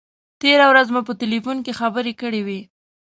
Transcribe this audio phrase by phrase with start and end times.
[0.41, 2.59] تېره ورځ مو په تیلفون کې خبرې کړې وې.